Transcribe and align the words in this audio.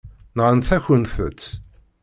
Nɣant-akent-t. 0.37 1.43